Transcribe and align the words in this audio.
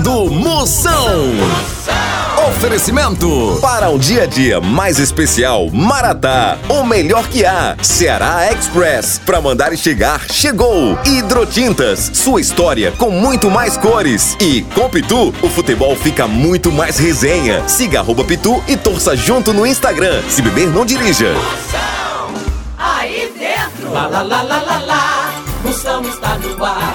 do 0.00 0.30
Moção. 0.30 1.30
Oferecimento 2.48 3.58
para 3.60 3.90
um 3.90 3.98
dia 3.98 4.22
a 4.22 4.26
dia 4.26 4.60
mais 4.60 4.98
especial, 4.98 5.68
Maratá, 5.70 6.58
o 6.68 6.82
melhor 6.84 7.28
que 7.28 7.44
há. 7.44 7.76
Ceará 7.82 8.50
Express, 8.52 9.20
para 9.24 9.40
mandar 9.40 9.72
e 9.72 9.76
chegar, 9.76 10.22
chegou. 10.30 10.98
Hidrotintas, 11.04 12.10
sua 12.14 12.40
história 12.40 12.92
com 12.92 13.10
muito 13.10 13.50
mais 13.50 13.76
cores. 13.76 14.36
E 14.40 14.62
com 14.74 14.88
Pitu, 14.88 15.34
o 15.42 15.48
futebol 15.50 15.94
fica 15.96 16.26
muito 16.26 16.72
mais 16.72 16.98
resenha. 16.98 17.68
Siga 17.68 18.00
arroba 18.00 18.24
Pitu 18.24 18.62
e 18.68 18.76
torça 18.76 19.14
junto 19.16 19.52
no 19.52 19.66
Instagram. 19.66 20.22
Se 20.28 20.40
beber, 20.40 20.68
não 20.68 20.86
dirija. 20.86 21.34
Aí 22.78 23.32
dentro, 23.38 23.92
lá 23.92 24.06
lá 24.06 24.22
lá 24.22 24.42
lá 24.42 24.62
lá 24.62 24.78
lá, 24.78 25.32
Moção 25.62 26.02
está 26.02 26.36
no 26.36 26.64
ar. 26.64 26.94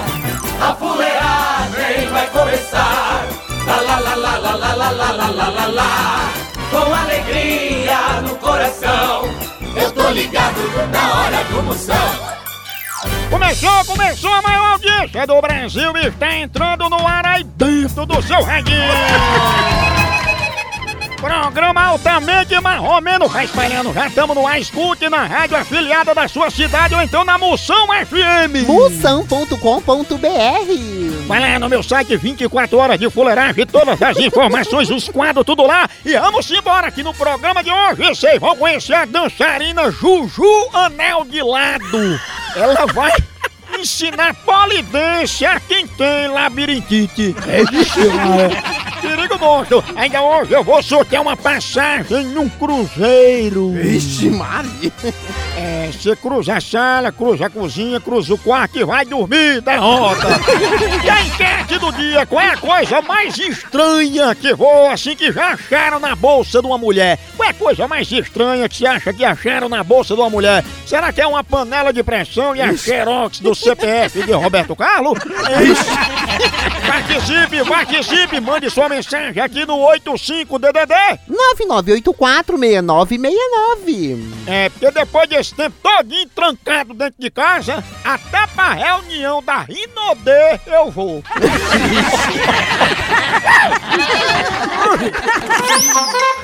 A 0.60 0.74
fuleagem 0.74 2.08
vai 2.10 2.26
começar. 2.28 2.95
Lá 3.66 3.80
lá 3.80 3.98
lá 3.98 4.14
lá 4.14 4.38
lá 4.38 4.56
lá 4.56 4.74
lá 4.74 4.90
lá 4.92 5.10
lá 5.10 5.48
lá 5.48 5.66
lá. 5.66 6.32
Com 6.70 6.94
alegria 6.94 8.20
no 8.22 8.36
coração, 8.36 9.28
eu 9.74 9.90
tô 9.92 10.08
ligado 10.10 10.60
na 10.92 11.14
hora 11.14 11.44
do 11.44 11.62
Moção. 11.62 12.36
Começou, 13.30 13.84
começou 13.84 14.32
a 14.32 14.42
maior 14.42 14.72
audiência 14.72 15.26
do 15.26 15.40
Brasil 15.40 15.96
e 15.96 16.06
está 16.06 16.36
entrando 16.36 16.88
no 16.88 17.06
ar 17.06 17.26
aí 17.26 17.42
dentro 17.42 18.06
do 18.06 18.22
seu 18.22 18.40
radinho. 18.42 18.92
Programa 21.16 21.86
altamente 21.86 22.60
marromeno 22.60 23.26
espalhando. 23.42 23.92
Já 23.92 24.06
estamos 24.06 24.36
no 24.36 24.46
ar, 24.46 24.60
escute 24.60 25.08
na 25.08 25.24
rádio 25.24 25.56
afiliada 25.56 26.14
da 26.14 26.28
sua 26.28 26.50
cidade 26.50 26.94
ou 26.94 27.02
então 27.02 27.24
na 27.24 27.36
Moção 27.36 27.88
FM. 27.88 28.66
Moção.com.br 28.66 29.56
Vai 31.26 31.40
lá 31.40 31.58
no 31.58 31.68
meu 31.68 31.82
site 31.82 32.16
24 32.16 32.78
horas 32.78 33.00
de 33.00 33.10
fuleiragem, 33.10 33.66
todas 33.66 34.00
as 34.00 34.16
informações, 34.16 34.88
os 34.90 35.08
quadros, 35.08 35.44
tudo 35.44 35.66
lá. 35.66 35.90
E 36.04 36.16
vamos 36.16 36.48
embora 36.52 36.86
aqui 36.86 37.02
no 37.02 37.12
programa 37.12 37.64
de 37.64 37.70
hoje. 37.70 38.02
Vocês 38.02 38.38
vão 38.38 38.54
conhecer 38.56 38.94
a 38.94 39.04
dançarina 39.04 39.90
Juju 39.90 40.44
Anel 40.72 41.24
de 41.24 41.42
Lado. 41.42 42.20
Ela 42.54 42.86
vai 42.86 43.10
ensinar 43.76 44.34
polidência 44.34 45.50
a 45.50 45.58
quem 45.60 45.86
tem 45.88 46.28
labirintite. 46.28 47.34
É 47.48 49.00
Perigo 49.00 49.36
monstro. 49.38 49.82
Ainda 49.96 50.22
hoje 50.22 50.52
eu 50.52 50.62
vou 50.62 50.80
sortear 50.80 51.22
uma 51.22 51.36
passagem 51.36 52.24
num 52.26 52.48
cruzeiro. 52.48 53.72
Vixe 53.72 54.30
Maria 54.30 54.92
É, 55.56 55.90
você 55.90 56.14
cruza 56.14 56.54
a 56.54 56.60
sala, 56.60 57.10
cruza 57.10 57.46
a 57.46 57.50
cozinha, 57.50 57.98
cruza 57.98 58.34
o 58.34 58.38
quarto 58.38 58.78
e 58.78 58.84
vai 58.84 59.06
dormir, 59.06 59.62
derrota. 59.62 60.28
e 61.02 61.08
a 61.08 61.22
enquete 61.22 61.78
do 61.78 61.90
dia, 61.92 62.26
qual 62.26 62.42
é 62.42 62.50
a 62.50 62.56
coisa 62.58 63.00
mais 63.00 63.38
estranha 63.38 64.34
que 64.34 64.54
voa 64.54 64.92
assim 64.92 65.16
que 65.16 65.32
já 65.32 65.52
acharam 65.52 65.98
na 65.98 66.14
bolsa 66.14 66.60
de 66.60 66.66
uma 66.66 66.76
mulher? 66.76 67.18
Qual 67.36 67.48
é 67.48 67.52
a 67.52 67.54
coisa 67.54 67.88
mais 67.88 68.12
estranha 68.12 68.68
que 68.68 68.76
você 68.76 68.86
acha 68.86 69.14
que 69.14 69.24
acharam 69.24 69.68
na 69.68 69.82
bolsa 69.82 70.14
de 70.14 70.20
uma 70.20 70.28
mulher? 70.28 70.62
Será 70.84 71.10
que 71.10 71.22
é 71.22 71.26
uma 71.26 71.42
panela 71.42 71.90
de 71.90 72.02
pressão 72.02 72.54
e 72.54 72.60
a 72.60 72.76
xerox 72.76 73.40
do 73.40 73.54
CPF 73.54 74.24
de 74.24 74.32
Roberto 74.32 74.76
Carlos? 74.76 75.18
participe, 76.86 77.64
participe, 77.64 78.40
mande 78.40 78.70
sua 78.70 78.88
mensagem 78.88 79.42
aqui 79.42 79.64
no 79.64 79.78
85DDD. 79.78 81.18
99846969 81.56 84.18
É, 84.46 84.68
porque 84.68 84.90
depois 84.90 85.28
desse 85.28 85.45
tempo 85.54 85.76
todinho 85.82 86.28
trancado 86.34 86.94
dentro 86.94 87.16
de 87.18 87.30
casa, 87.30 87.82
até 88.04 88.46
pra 88.48 88.72
reunião 88.72 89.42
da 89.42 89.60
Rinodê 89.60 90.60
eu 90.66 90.90
vou. 90.90 91.22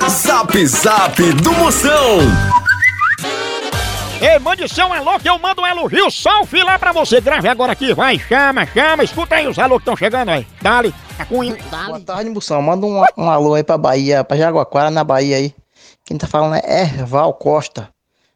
Zap 0.09 0.65
Zap 0.67 1.33
do 1.33 1.53
Moção. 1.53 2.19
Ei, 4.21 4.39
mande 4.39 4.67
seu 4.69 4.91
alô 4.93 5.19
que 5.19 5.29
eu 5.29 5.37
mando 5.37 5.61
um 5.61 5.67
elogio 5.67 6.09
só 6.09 6.41
o 6.41 6.45
filé 6.45 6.77
pra 6.77 6.93
você. 6.93 7.19
Grave 7.19 7.49
agora 7.49 7.73
aqui, 7.73 7.93
vai, 7.93 8.17
chama, 8.17 8.65
chama. 8.67 9.03
Escuta 9.03 9.35
aí 9.35 9.47
os 9.47 9.59
alô 9.59 9.75
que 9.75 9.81
estão 9.81 9.97
chegando 9.97 10.29
aí. 10.29 10.47
Dali, 10.61 10.95
a 11.19 11.25
cunha. 11.25 11.57
Boa 11.87 11.99
tarde, 11.99 12.29
Moção. 12.29 12.61
Manda 12.61 12.85
um, 12.85 13.03
um 13.17 13.29
alô 13.29 13.55
aí 13.55 13.63
pra 13.63 13.77
Bahia, 13.77 14.23
pra 14.23 14.37
Jaguaquara, 14.37 14.89
na 14.89 15.03
Bahia 15.03 15.35
aí. 15.35 15.53
Quem 16.05 16.17
tá 16.17 16.25
falando 16.25 16.55
é 16.55 16.83
Erval 16.83 17.33
Costa. 17.33 17.92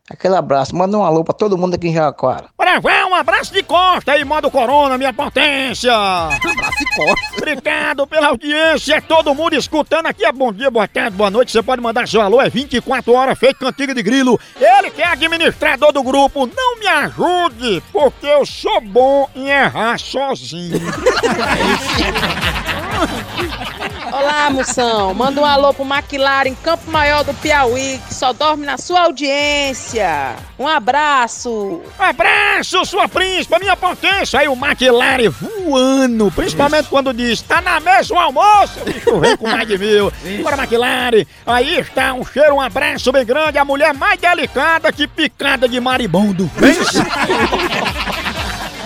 Aquele 0.09 0.35
abraço. 0.35 0.73
Manda 0.75 0.97
um 0.97 1.03
alô 1.03 1.23
pra 1.23 1.33
todo 1.33 1.57
mundo 1.57 1.75
aqui 1.75 1.89
em 1.89 1.93
Jaguaquara. 1.93 2.45
Bora, 2.57 2.79
vai, 2.79 3.03
um 3.03 3.13
abraço 3.13 3.53
de 3.53 3.61
costa 3.61 4.13
aí, 4.13 4.23
modo 4.23 4.49
corona, 4.49 4.97
minha 4.97 5.11
potência. 5.11 5.93
Abraço 5.93 6.81
e 6.81 6.95
costa. 6.95 7.27
Obrigado 7.37 8.07
pela 8.07 8.27
audiência, 8.27 9.01
todo 9.01 9.35
mundo 9.35 9.55
escutando 9.55 10.05
aqui. 10.05 10.25
É 10.25 10.31
bom 10.31 10.53
dia, 10.53 10.71
boa 10.71 10.87
tarde, 10.87 11.17
boa 11.17 11.29
noite. 11.29 11.51
Você 11.51 11.61
pode 11.61 11.81
mandar 11.81 12.07
seu 12.07 12.21
alô, 12.21 12.41
é 12.41 12.49
24 12.49 13.13
horas, 13.13 13.37
feito 13.37 13.59
cantiga 13.59 13.93
de 13.93 14.01
grilo. 14.01 14.39
Ele 14.59 14.89
que 14.91 15.01
é 15.01 15.07
administrador 15.07 15.91
do 15.91 16.01
grupo, 16.01 16.47
não 16.47 16.79
me 16.79 16.87
ajude, 16.87 17.83
porque 17.91 18.27
eu 18.27 18.45
sou 18.45 18.79
bom 18.79 19.27
em 19.35 19.49
errar 19.49 19.99
sozinho. 19.99 20.79
Olá, 24.17 24.49
moção. 24.49 25.13
Manda 25.13 25.39
um 25.39 25.45
alô 25.45 25.71
pro 25.71 25.85
Maquilar 25.85 26.47
em 26.47 26.55
Campo 26.55 26.89
Maior 26.89 27.23
do 27.23 27.35
Piauí, 27.35 28.01
que 28.07 28.15
só 28.15 28.33
dorme 28.33 28.65
na 28.65 28.75
sua 28.75 29.01
audiência. 29.01 30.35
Um 30.57 30.67
abraço. 30.67 31.83
Abraço, 31.99 32.83
sua 32.83 33.07
príncipa, 33.07 33.59
minha 33.59 33.77
potência. 33.77 34.39
Aí 34.39 34.47
o 34.47 34.53
McLaren 34.53 35.29
voando, 35.29 36.31
principalmente 36.31 36.87
quando 36.89 37.13
diz, 37.13 37.43
tá 37.43 37.61
na 37.61 37.79
mesa 37.79 38.11
o 38.11 38.17
almoço. 38.17 38.79
O 38.81 38.85
bicho 38.85 39.19
vem 39.19 39.37
com 39.37 39.47
mais 39.47 39.67
de 39.67 39.77
mil. 39.77 40.11
Bora, 40.41 40.57
McLaren. 40.57 41.23
Aí 41.45 41.79
está 41.79 42.11
um 42.13 42.25
cheiro, 42.25 42.55
um 42.55 42.61
abraço 42.61 43.11
bem 43.11 43.23
grande. 43.23 43.59
A 43.59 43.65
mulher 43.65 43.93
mais 43.93 44.19
delicada 44.19 44.91
que 44.91 45.07
picada 45.07 45.69
de 45.69 45.79
maribondo. 45.79 46.49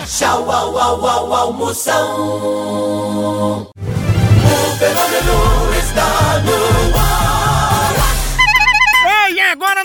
Tchau, 0.06 0.50
au, 0.50 0.78
au, 0.78 1.06
au, 1.06 1.32
au, 1.32 1.54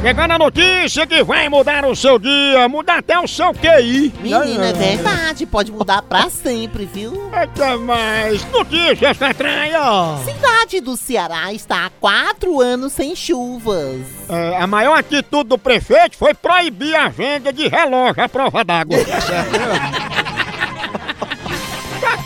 Chegando 0.00 0.30
a 0.30 0.38
notícia 0.38 1.06
que 1.06 1.24
vai 1.24 1.48
mudar 1.48 1.84
o 1.84 1.94
seu 1.94 2.20
dia, 2.20 2.68
mudar 2.68 2.98
até 2.98 3.18
o 3.18 3.26
seu 3.26 3.52
QI. 3.52 4.12
Menina, 4.20 4.68
é 4.68 4.72
verdade, 4.72 5.44
pode 5.44 5.72
mudar 5.72 6.02
pra 6.02 6.30
sempre, 6.30 6.86
viu? 6.86 7.28
Até 7.32 7.76
mais. 7.76 8.44
Notícias 8.52 9.18
da 9.18 9.34
traia. 9.34 9.80
Cidade 10.24 10.80
do 10.80 10.96
Ceará 10.96 11.52
está 11.52 11.86
há 11.86 11.90
quatro 11.90 12.60
anos 12.60 12.92
sem 12.92 13.16
chuvas. 13.16 14.00
É, 14.28 14.56
a 14.56 14.66
maior 14.68 14.96
atitude 14.98 15.48
do 15.48 15.58
prefeito 15.58 16.16
foi 16.16 16.32
proibir 16.32 16.94
a 16.94 17.08
venda 17.08 17.52
de 17.52 17.66
relógio 17.66 18.22
à 18.22 18.28
prova 18.28 18.64
d'água. 18.64 18.98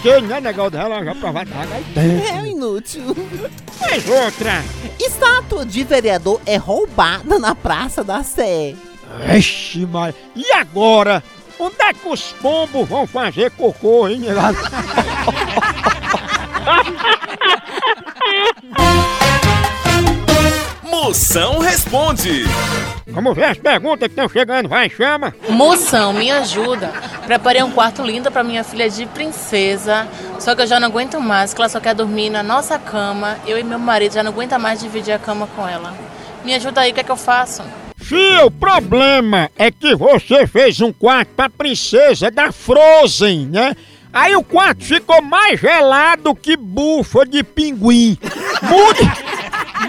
Certo, 0.02 0.22
né? 0.22 0.26
que, 0.26 0.26
né, 0.26 0.40
negócio 0.40 0.70
do 0.72 0.76
relógio 0.78 1.12
aprovado 1.12 1.50
água 1.54 1.76
aí 1.76 1.84
dentro. 1.84 2.34
É 2.34 2.48
inútil. 2.48 3.16
Mas 3.80 4.08
outra. 4.08 4.64
Estátua 4.98 5.64
de 5.64 5.84
vereador 5.84 6.40
é 6.44 6.56
roubada 6.56 7.38
na 7.38 7.54
Praça 7.54 8.02
da 8.02 8.22
Sé. 8.22 8.74
Vixe, 9.26 9.86
mas 9.86 10.14
e 10.34 10.52
agora? 10.52 11.22
Onde 11.58 11.76
é 11.80 11.92
que 11.92 12.08
os 12.08 12.32
pombos 12.32 12.88
vão 12.88 13.06
fazer 13.06 13.50
cocô, 13.52 14.08
hein? 14.08 14.22
Moção 20.82 21.58
responde. 21.58 22.44
Vamos 23.06 23.34
ver 23.34 23.44
as 23.44 23.58
perguntas 23.58 24.06
que 24.06 24.12
estão 24.12 24.28
chegando, 24.28 24.68
vai, 24.68 24.88
chama. 24.88 25.34
Moção, 25.48 26.12
me 26.12 26.30
ajuda. 26.30 26.92
Preparei 27.26 27.62
um 27.62 27.70
quarto 27.70 28.02
lindo 28.02 28.30
pra 28.30 28.42
minha 28.42 28.64
filha 28.64 28.88
de 28.90 29.06
princesa. 29.06 30.08
Só 30.38 30.54
que 30.54 30.62
eu 30.62 30.66
já 30.66 30.80
não 30.80 30.88
aguento 30.88 31.20
mais, 31.20 31.54
que 31.54 31.60
ela 31.60 31.68
só 31.68 31.80
quer 31.80 31.94
dormir 31.94 32.30
na 32.30 32.42
nossa 32.42 32.78
cama. 32.78 33.38
Eu 33.46 33.58
e 33.58 33.62
meu 33.62 33.78
marido 33.78 34.14
já 34.14 34.22
não 34.22 34.32
aguenta 34.32 34.58
mais 34.58 34.80
dividir 34.80 35.12
a 35.12 35.18
cama 35.18 35.48
com 35.54 35.66
ela. 35.66 35.94
Me 36.44 36.54
ajuda 36.54 36.80
aí, 36.80 36.90
o 36.90 36.94
que 36.94 37.00
é 37.00 37.04
que 37.04 37.12
eu 37.12 37.16
faço? 37.16 37.62
Fia, 37.96 38.44
o 38.44 38.50
problema 38.50 39.48
é 39.56 39.70
que 39.70 39.94
você 39.94 40.46
fez 40.46 40.80
um 40.80 40.92
quarto 40.92 41.28
pra 41.36 41.48
princesa 41.48 42.30
da 42.30 42.50
Frozen, 42.50 43.46
né? 43.46 43.76
Aí 44.12 44.36
o 44.36 44.42
quarto 44.42 44.84
ficou 44.84 45.22
mais 45.22 45.58
gelado 45.58 46.34
que 46.34 46.56
bufa 46.56 47.24
de 47.24 47.42
pinguim. 47.42 48.18
Mude, 48.60 49.10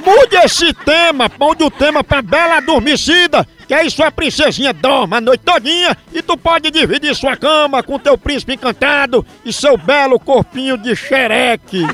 mude 0.06 0.36
esse 0.38 0.74
tema, 0.74 1.30
ponde 1.30 1.64
o 1.64 1.72
tema 1.72 2.04
pra 2.04 2.22
Bela 2.22 2.58
Adormecida, 2.58 3.46
que 3.68 3.74
aí 3.74 3.90
sua 3.90 4.12
princesinha 4.12 4.74
dorme 4.74 5.16
a 5.16 5.22
noite 5.22 5.44
todinha 5.44 5.98
e 6.12 6.22
tu 6.22 6.38
pode 6.38 6.70
dividir 6.72 7.16
sua 7.16 7.36
cama 7.38 7.82
com 7.84 8.00
teu 8.00 8.18
príncipe 8.18 8.54
encantado 8.54 9.26
e 9.46 9.52
seu 9.54 9.78
belo 9.78 10.20
corpinho 10.20 10.78
de 10.78 10.96
xereque. 10.96 11.82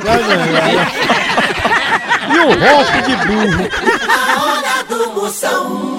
e 2.33 2.39
o 2.39 2.48
ronco 2.48 3.01
de 3.06 3.16
burro. 3.27 3.69
A 4.07 4.44
hora 4.44 4.83
do 4.83 5.13
Moção. 5.13 5.99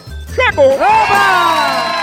chegou! 0.33 0.71
Oba! 0.73 2.01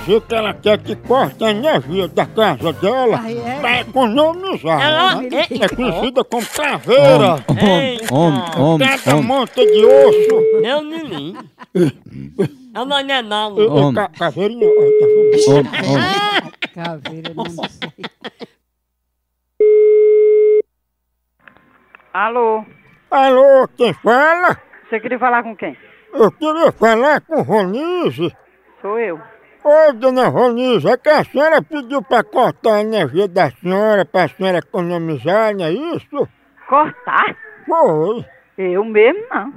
Dizer 0.00 0.20
que 0.22 0.34
ela 0.34 0.54
quer 0.54 0.78
que 0.78 0.96
corte 0.96 1.44
a 1.44 1.50
energia 1.50 2.08
da 2.08 2.24
casa 2.26 2.72
dela 2.72 3.20
pra 3.60 3.80
economizar. 3.80 4.78
né? 5.20 5.28
É 5.60 5.68
conhecida 5.68 6.24
como 6.24 6.46
caveira. 6.46 7.44
Homem, 7.46 7.98
homem, 8.58 8.88
Cada 8.88 9.16
homem. 9.16 9.26
monta 9.26 9.66
de 9.66 9.84
osso. 9.84 10.60
Meu 10.62 10.82
neném. 10.82 11.36
É 12.74 12.80
uma 12.80 13.02
nenão. 13.02 13.58
E- 13.58 13.62
e 13.62 13.66
Homem. 13.66 13.94
ca- 13.94 14.08
Caveirinha. 14.18 14.66
ó, 14.66 14.72
tá 14.72 15.06
vendo? 15.06 15.50
Homem, 15.50 15.72
homem. 15.88 16.52
Caveira, 16.74 17.34
não 17.34 17.44
sei. 17.68 17.90
Alô, 22.12 22.64
Alô, 23.10 23.68
quem 23.76 23.92
fala? 23.94 24.58
você 24.88 24.98
queria 25.00 25.18
falar 25.18 25.42
com 25.42 25.54
quem? 25.54 25.76
Eu 26.12 26.30
queria 26.32 26.72
falar 26.72 27.20
com 27.20 27.42
Ronise. 27.42 28.34
Sou 28.80 28.98
eu. 28.98 29.20
Ô, 29.64 29.92
dona 29.92 30.28
Ronise, 30.28 30.88
é 30.88 30.96
que 30.96 31.08
a 31.08 31.24
senhora 31.24 31.60
pediu 31.60 32.00
pra 32.02 32.22
cortar 32.22 32.76
a 32.76 32.80
energia 32.80 33.28
da 33.28 33.50
senhora, 33.50 34.04
pra 34.04 34.28
senhora 34.28 34.58
economizar, 34.58 35.54
não 35.54 35.64
é 35.64 35.72
isso? 35.72 36.28
Cortar? 36.68 37.36
Foi. 37.66 38.24
Eu 38.56 38.84
mesmo 38.84 39.24
não. 39.30 39.52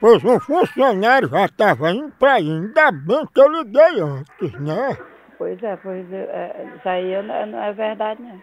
Pois 0.00 0.24
um 0.24 0.40
funcionário 0.40 1.28
já 1.28 1.44
estava 1.44 1.90
indo 1.90 2.12
pra 2.18 2.34
aí, 2.34 2.48
ainda 2.48 2.90
bem 2.90 3.26
que 3.32 3.40
eu 3.40 3.48
liguei 3.48 4.00
antes, 4.00 4.60
né? 4.60 4.96
Pois 5.36 5.62
é, 5.62 5.76
pois 5.76 6.12
é, 6.12 6.16
é, 6.16 6.66
isso 6.76 6.88
aí 6.88 7.12
eu 7.12 7.22
não, 7.22 7.46
não 7.46 7.62
é 7.62 7.72
verdade 7.72 8.22
não. 8.22 8.40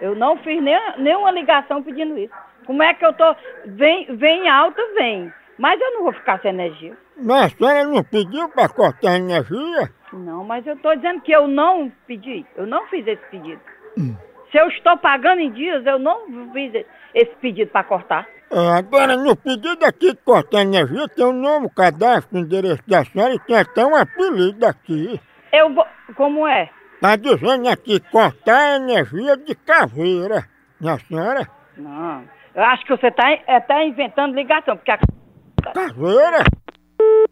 Eu 0.00 0.14
não 0.14 0.36
fiz 0.38 0.62
nem, 0.62 0.76
nenhuma 0.98 1.30
ligação 1.30 1.82
pedindo 1.82 2.16
isso. 2.16 2.32
Como 2.66 2.82
é 2.82 2.94
que 2.94 3.04
eu 3.04 3.12
tô. 3.14 3.34
Vem, 3.66 4.16
vem 4.16 4.48
alta, 4.48 4.80
vem. 4.94 5.32
Mas 5.58 5.80
eu 5.80 5.94
não 5.94 6.04
vou 6.04 6.12
ficar 6.12 6.40
sem 6.40 6.50
energia. 6.50 6.96
Mas 7.16 7.52
a 7.52 7.56
senhora 7.56 7.84
não 7.84 8.04
pediu 8.04 8.48
pra 8.50 8.68
cortar 8.68 9.10
a 9.10 9.16
energia? 9.16 9.90
Não, 10.12 10.44
mas 10.44 10.66
eu 10.66 10.76
tô 10.76 10.94
dizendo 10.94 11.20
que 11.20 11.32
eu 11.32 11.48
não 11.48 11.92
pedi. 12.06 12.46
Eu 12.56 12.66
não 12.66 12.86
fiz 12.86 13.06
esse 13.06 13.22
pedido. 13.30 13.60
Se 14.50 14.56
eu 14.56 14.68
estou 14.68 14.96
pagando 14.96 15.40
em 15.40 15.50
dias, 15.50 15.84
eu 15.84 15.98
não 15.98 16.52
fiz 16.52 16.72
esse 17.14 17.34
pedido 17.36 17.70
para 17.70 17.84
cortar. 17.84 18.26
É, 18.50 18.78
agora, 18.78 19.14
no 19.16 19.36
pedido 19.36 19.84
aqui 19.84 20.12
de 20.12 20.22
cortar 20.22 20.58
a 20.58 20.62
energia, 20.62 21.06
tem 21.08 21.24
o 21.24 21.32
nome, 21.32 21.66
o 21.66 21.70
cadastro, 21.70 22.38
o 22.38 22.40
endereço 22.40 22.82
da 22.86 23.04
senhora 23.04 23.34
e 23.34 23.40
tem 23.40 23.58
até 23.58 23.84
um 23.84 23.94
apelido 23.94 24.64
aqui. 24.64 25.20
Eu 25.52 25.74
vou. 25.74 25.86
Como 26.14 26.46
é? 26.46 26.70
Tá 27.00 27.14
dizendo 27.16 27.68
aqui, 27.68 28.00
cortar 28.10 28.56
a 28.56 28.76
energia 28.76 29.36
de 29.36 29.54
caveira. 29.54 30.44
Minha 30.80 30.98
senhora? 31.00 31.46
Não. 31.76 32.24
Eu 32.54 32.64
acho 32.64 32.84
que 32.86 32.96
você 32.96 33.08
está 33.08 33.24
tá 33.66 33.84
inventando 33.84 34.34
ligação, 34.34 34.76
porque 34.76 34.90
a 34.90 34.98
Caveira? 35.62 36.44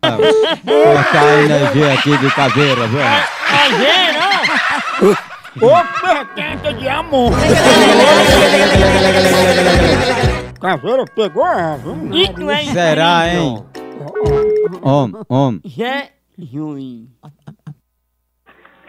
Cortar 0.03 1.23
a 1.23 1.43
energia 1.43 1.95
aqui 1.95 2.17
de 2.19 2.31
caveira, 2.35 2.87
viu? 2.87 3.01
Ô, 5.63 5.71
pertenta 6.01 6.75
de 6.75 6.89
amor! 6.89 7.33
Caveira 10.61 11.05
pegou 11.15 11.45
a, 11.45 11.77
viu? 11.77 12.51
É 12.51 12.65
Será, 12.65 13.29
hein? 13.29 13.65
Homem, 14.83 15.23
homem. 15.29 15.61
É 15.81 16.11
ruim. 16.39 17.09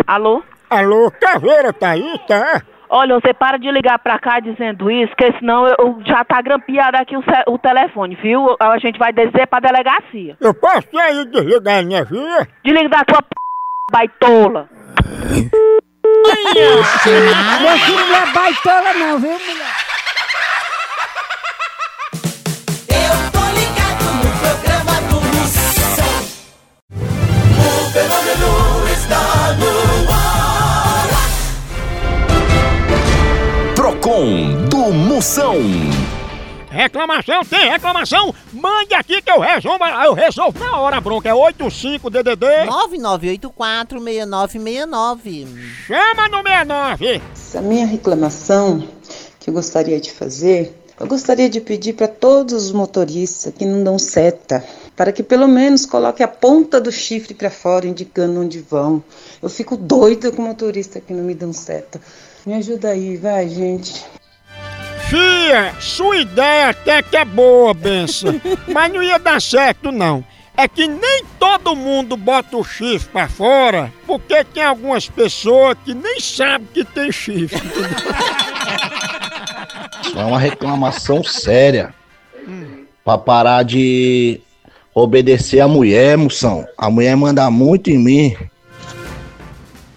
Alô? 0.05 0.43
Alô, 0.69 1.11
Caveira 1.11 1.71
tá 1.71 1.91
aí, 1.91 2.19
tá? 2.27 2.63
Olha, 2.89 3.19
você 3.19 3.33
para 3.33 3.57
de 3.57 3.69
ligar 3.69 3.99
pra 3.99 4.17
cá 4.17 4.39
dizendo 4.39 4.89
isso, 4.89 5.13
que 5.15 5.31
senão 5.39 5.67
eu, 5.67 5.75
eu 5.79 6.01
já 6.05 6.23
tá 6.23 6.41
grampeado 6.41 6.97
aqui 6.97 7.17
o, 7.17 7.23
o 7.47 7.57
telefone, 7.57 8.15
viu? 8.15 8.55
A 8.59 8.77
gente 8.77 8.97
vai 8.97 9.11
descer 9.11 9.45
pra 9.47 9.59
delegacia. 9.59 10.37
Eu 10.39 10.53
posso 10.53 10.97
aí 10.97 11.25
desligar 11.25 11.75
a 11.75 11.81
energia? 11.81 12.47
Desliga 12.63 12.89
da 12.89 13.03
tua 13.03 13.21
p... 13.21 13.27
baitola. 13.91 14.69
Meu 16.53 16.83
filho 16.83 18.05
não 18.07 18.15
é 18.15 18.33
baitola 18.33 18.93
não, 18.93 19.19
viu, 19.19 19.31
mulher? 19.31 19.75
Eu 22.89 23.31
tô 23.31 23.43
ligado 23.59 24.05
no 24.15 24.29
programa 24.39 24.93
do 25.09 25.17
Moção. 25.37 26.13
O 27.59 27.91
fenômeno 27.91 28.87
está 28.91 29.53
no 29.59 29.86
Procon 34.17 34.65
do 34.69 34.91
Moção. 34.91 35.53
Reclamação, 36.71 37.45
tem 37.45 37.69
reclamação? 37.69 38.33
Mande 38.51 38.95
aqui 38.95 39.21
que 39.21 39.29
eu 39.29 39.39
resolvo, 39.39 39.85
eu 39.85 40.13
resolvo 40.13 40.57
na 40.57 40.79
hora, 40.79 40.99
bronca. 40.99 41.29
É 41.29 41.33
85DDD. 41.33 42.65
99846969. 43.45 45.45
Chama 45.85 46.27
no 46.29 46.41
69. 46.41 47.21
A 47.55 47.61
minha 47.61 47.85
reclamação 47.85 48.83
que 49.39 49.51
eu 49.51 49.53
gostaria 49.53 50.01
de 50.01 50.11
fazer, 50.11 50.75
eu 50.99 51.05
gostaria 51.05 51.47
de 51.47 51.61
pedir 51.61 51.93
para 51.93 52.07
todos 52.07 52.65
os 52.65 52.71
motoristas 52.71 53.53
que 53.53 53.65
não 53.65 53.83
dão 53.83 53.99
seta, 53.99 54.65
para 54.95 55.11
que 55.11 55.21
pelo 55.21 55.47
menos 55.47 55.85
coloque 55.85 56.23
a 56.23 56.27
ponta 56.27 56.81
do 56.81 56.91
chifre 56.91 57.35
para 57.35 57.51
fora, 57.51 57.85
indicando 57.85 58.41
onde 58.41 58.61
vão. 58.61 59.03
Eu 59.43 59.49
fico 59.49 59.77
doida 59.77 60.31
com 60.31 60.41
motorista 60.41 60.99
que 60.99 61.13
não 61.13 61.23
me 61.23 61.35
dão 61.35 61.53
seta. 61.53 62.01
Me 62.47 62.53
ajuda 62.53 62.91
aí, 62.91 63.17
vai, 63.17 63.49
gente. 63.49 64.05
Fia, 65.09 65.73
sua 65.81 66.15
ideia 66.15 66.69
até 66.69 67.01
que 67.01 67.17
é 67.17 67.25
boa, 67.25 67.73
benção. 67.73 68.39
mas 68.73 68.93
não 68.93 69.03
ia 69.03 69.19
dar 69.19 69.41
certo, 69.41 69.91
não. 69.91 70.23
É 70.55 70.65
que 70.65 70.87
nem 70.87 71.25
todo 71.37 71.75
mundo 71.75 72.15
bota 72.15 72.55
o 72.55 72.63
chifre 72.63 73.09
pra 73.11 73.27
fora, 73.27 73.91
porque 74.05 74.45
tem 74.45 74.63
algumas 74.63 75.09
pessoas 75.09 75.75
que 75.83 75.93
nem 75.93 76.21
sabem 76.21 76.65
que 76.73 76.85
tem 76.85 77.11
chifre. 77.11 77.61
É 80.15 80.23
uma 80.23 80.39
reclamação 80.39 81.21
séria. 81.25 81.93
Pra 83.03 83.17
parar 83.17 83.63
de 83.63 84.39
obedecer 84.95 85.59
a 85.59 85.67
mulher, 85.67 86.17
moção. 86.17 86.65
A 86.77 86.89
mulher 86.89 87.13
manda 87.17 87.51
muito 87.51 87.89
em 87.89 87.97
mim. 87.97 88.37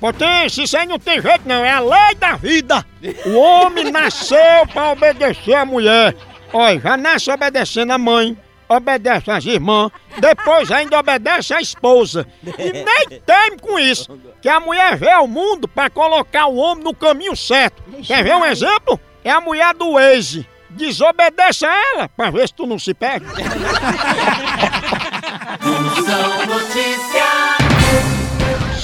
Potência, 0.00 0.62
isso 0.62 0.78
aí 0.78 0.86
não 0.86 0.98
tem 0.98 1.20
jeito 1.20 1.46
não, 1.46 1.62
é 1.62 1.70
a 1.70 1.80
lei 1.80 2.14
da 2.18 2.32
vida. 2.32 2.84
O 3.26 3.36
homem 3.36 3.84
nasceu 3.92 4.66
pra 4.72 4.92
obedecer 4.92 5.54
a 5.54 5.66
mulher. 5.66 6.16
Olha, 6.52 6.80
já 6.80 6.96
nasce 6.96 7.30
obedecendo 7.30 7.92
a 7.92 7.98
mãe, 7.98 8.36
obedece 8.66 9.30
às 9.30 9.44
irmãs, 9.44 9.92
depois 10.18 10.72
ainda 10.72 10.98
obedece 10.98 11.52
à 11.52 11.60
esposa. 11.60 12.26
E 12.42 12.72
nem 12.82 13.20
teme 13.20 13.58
com 13.60 13.78
isso, 13.78 14.18
que 14.40 14.48
a 14.48 14.58
mulher 14.58 14.96
vê 14.96 15.10
ao 15.10 15.28
mundo 15.28 15.68
pra 15.68 15.90
colocar 15.90 16.46
o 16.46 16.56
homem 16.56 16.82
no 16.82 16.94
caminho 16.94 17.36
certo. 17.36 17.82
Quer 18.02 18.24
ver 18.24 18.34
um 18.34 18.46
exemplo? 18.46 18.98
É 19.22 19.30
a 19.30 19.40
mulher 19.40 19.74
do 19.74 19.92
Waze. 19.92 20.48
Desobedece 20.70 21.66
a 21.66 21.74
ela 21.92 22.08
pra 22.08 22.30
ver 22.30 22.48
se 22.48 22.54
tu 22.54 22.64
não 22.64 22.78
se 22.78 22.94
perde. 22.94 23.26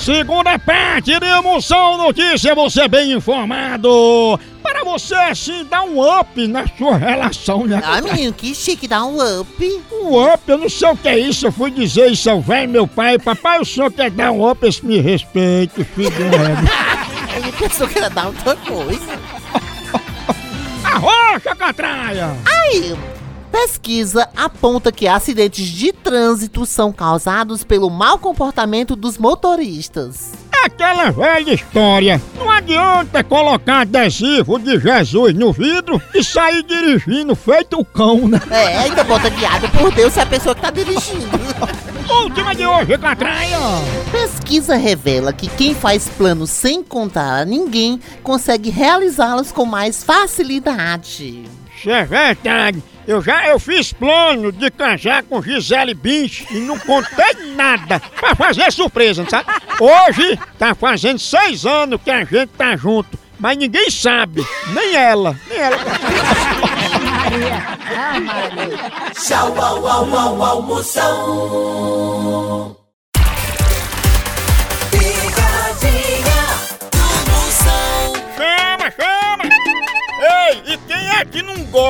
Segunda 0.07 0.57
parte 0.57 1.19
de 1.19 1.27
Emoção 1.27 1.99
Notícia, 1.99 2.55
você 2.55 2.87
bem 2.87 3.11
informado. 3.11 4.39
Para 4.63 4.85
você, 4.85 5.17
assim, 5.17 5.65
dar 5.65 5.83
um 5.83 6.01
up 6.01 6.47
na 6.47 6.65
sua 6.69 6.97
relação, 6.97 7.67
né? 7.67 7.83
Ah, 7.85 8.01
menino, 8.01 8.33
que 8.33 8.55
chique, 8.55 8.87
dá 8.87 9.05
um 9.05 9.17
up. 9.17 9.83
Um 9.91 10.33
up, 10.33 10.41
eu 10.47 10.59
não 10.59 10.69
sei 10.69 10.89
o 10.91 10.97
que 10.97 11.09
é 11.09 11.19
isso. 11.19 11.49
Eu 11.49 11.51
fui 11.51 11.73
dizer 11.73 12.13
isso 12.13 12.31
ao 12.31 12.41
velho 12.41 12.71
meu 12.71 12.87
pai. 12.87 13.19
Papai, 13.19 13.59
o 13.59 13.65
senhor 13.65 13.91
quer 13.91 14.13
dar 14.13 14.31
um 14.31 14.49
up, 14.49 14.65
esse 14.65 14.87
me 14.87 15.01
respeite, 15.01 15.83
filho 15.83 16.11
do. 16.13 16.23
Ele 17.37 17.51
pensou 17.59 17.89
que 17.89 17.99
ia 17.99 18.09
dar 18.09 18.29
outra 18.29 18.55
coisa. 18.55 19.19
Arrocha, 20.87 21.57
catraia! 21.57 22.31
Aí, 22.47 22.97
pesquisa 23.57 24.29
aponta 24.37 24.93
que 24.93 25.09
acidentes 25.09 25.65
de 25.65 25.91
trânsito 25.91 26.67
são 26.67 26.93
causados 26.93 27.65
pelo 27.65 27.89
mau 27.89 28.19
comportamento 28.19 28.95
dos 28.95 29.17
motoristas. 29.17 30.33
Aquela 30.63 31.11
velha 31.11 31.55
história. 31.55 32.21
Não 32.37 32.51
adianta 32.51 33.25
colocar 33.25 33.81
adesivo 33.81 34.59
de 34.59 34.79
Jesus 34.79 35.35
no 35.35 35.55
vidro 35.55 36.01
e 36.15 36.23
sair 36.23 36.63
dirigindo 36.65 37.35
feito 37.35 37.81
o 37.81 37.85
cão, 37.85 38.29
né? 38.29 38.39
É, 38.51 38.77
ainda 38.77 39.03
bota 39.03 39.31
guiado 39.31 39.71
por 39.71 39.91
Deus 39.91 40.13
se 40.13 40.21
é 40.21 40.25
a 40.25 40.27
pessoa 40.27 40.55
que 40.55 40.61
tá 40.61 40.71
dirigindo. 40.71 41.27
Última 42.25 42.55
de 42.55 42.67
hoje, 42.67 42.99
catraia! 42.99 43.57
Pesquisa 44.13 44.77
revela 44.77 45.33
que 45.33 45.49
quem 45.49 45.75
faz 45.75 46.09
planos 46.09 46.51
sem 46.51 46.83
contar 46.83 47.41
a 47.41 47.45
ninguém 47.47 47.99
consegue 48.23 48.69
realizá-los 48.69 49.51
com 49.51 49.65
mais 49.65 50.05
facilidade. 50.05 51.45
Isso 51.75 51.91
é 51.91 52.05
verdade. 52.05 52.83
Eu 53.07 53.23
já 53.23 53.47
eu 53.49 53.59
fiz 53.59 53.93
plano 53.93 54.51
de 54.51 54.69
casar 54.69 55.23
com 55.23 55.41
Gisele 55.41 55.95
Bündchen 55.95 56.47
e 56.51 56.61
não 56.61 56.77
contei 56.77 57.53
nada 57.55 58.01
pra 58.01 58.35
fazer 58.35 58.73
surpresa, 58.73 59.23
não 59.23 59.31
sabe? 59.31 59.49
Hoje 59.79 60.37
tá 60.59 60.75
fazendo 60.75 61.21
seis 61.21 61.65
anos 61.65 62.01
que 62.03 62.11
a 62.11 62.25
gente 62.25 62.49
tá 62.49 62.77
junto, 62.77 63.17
mas 63.39 63.57
ninguém 63.57 63.89
sabe, 63.91 64.45
nem 64.73 64.97
ela, 64.97 65.39
nem 65.49 65.59
ela. 65.59 65.77
Tchau, 69.15 69.55
au, 69.57 69.87
au, 69.87 70.15
au, 70.15 70.43
au, 70.43 70.73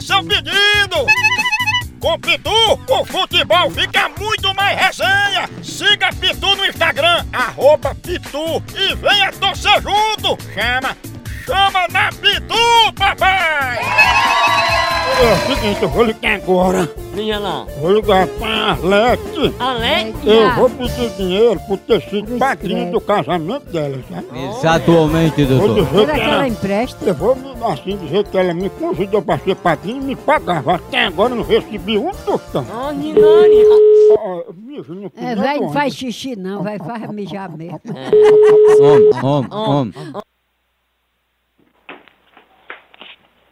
seu 0.00 0.22
pedido. 0.24 1.06
Com 2.00 2.18
Pitu, 2.20 2.50
o 2.88 3.04
futebol 3.04 3.70
fica 3.70 4.08
muito 4.08 4.54
mais 4.54 4.78
resenha. 4.78 5.48
Siga 5.62 6.10
Pitu 6.12 6.54
no 6.56 6.64
Instagram, 6.64 7.24
arroba 7.32 7.94
Pitu 7.96 8.62
e 8.74 8.94
venha 8.94 9.32
torcer 9.32 9.82
junto. 9.82 10.38
Chama, 10.54 10.96
chama 11.44 11.88
na 11.88 12.08
Pitu, 12.12 12.92
papai! 12.94 14.87
É 15.20 15.32
o 15.32 15.56
seguinte, 15.56 15.82
eu 15.82 15.88
vou 15.88 16.04
ligar 16.04 16.36
agora. 16.36 16.88
Liga 17.14 17.38
lá. 17.38 17.66
Vou 17.80 17.92
ligar 17.94 18.28
pra 18.28 18.72
Alex. 18.74 19.22
Alex? 19.58 20.18
Eu 20.24 20.54
vou 20.54 20.70
pedir 20.70 21.10
dinheiro 21.16 21.60
por 21.66 21.78
ter 21.78 22.00
sido 22.02 22.38
padrinho 22.38 22.92
do 22.92 23.00
casamento 23.00 23.64
dela, 23.72 23.98
sabe? 24.08 24.26
Exatamente, 24.38 25.44
Vou 25.44 25.58
doutor. 25.68 25.84
dizer 25.84 25.98
Será 25.98 26.14
que 26.14 26.20
ela 26.20 26.48
empresta? 26.48 27.04
Eu 27.04 27.14
vou 27.14 27.36
assim 27.66 27.96
dizer 27.96 28.24
que 28.24 28.38
ela 28.38 28.54
me 28.54 28.70
convidou 28.70 29.22
pra 29.22 29.38
ser 29.38 29.56
padrinho 29.56 30.02
e 30.02 30.04
me 30.04 30.16
pagava. 30.16 30.76
Até 30.76 31.06
agora 31.06 31.32
eu 31.32 31.36
não 31.38 31.44
recebi 31.44 31.98
um 31.98 32.12
tostão. 32.12 32.64
Oh. 32.70 34.18
Ó, 34.18 34.52
mijo 34.56 34.94
no 34.94 35.12
É, 35.16 35.34
vai, 35.34 35.58
não 35.58 35.72
faz 35.72 35.94
xixi 35.94 36.36
não, 36.36 36.62
vai 36.62 36.78
faz 36.78 37.10
mijar 37.10 37.50
mesmo. 37.50 37.80
Homem, 38.80 39.10
homem, 39.22 39.50
homem. 39.52 39.94